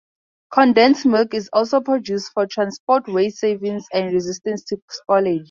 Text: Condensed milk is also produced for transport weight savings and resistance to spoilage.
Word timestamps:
Condensed 0.51 1.05
milk 1.05 1.35
is 1.35 1.47
also 1.53 1.79
produced 1.79 2.31
for 2.33 2.47
transport 2.47 3.07
weight 3.07 3.35
savings 3.35 3.85
and 3.93 4.11
resistance 4.11 4.63
to 4.63 4.81
spoilage. 4.89 5.39